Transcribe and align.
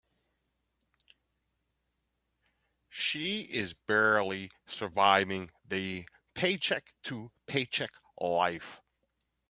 She 2.89 3.41
is 3.41 3.75
barely 3.75 4.49
surviving 4.65 5.51
the 5.63 6.07
paycheck 6.33 6.95
to 7.03 7.31
paycheck 7.45 7.91
life. 8.19 8.81